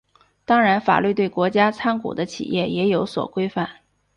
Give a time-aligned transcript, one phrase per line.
[0.45, 3.69] 当然法律对国家参股的企业也有所规范。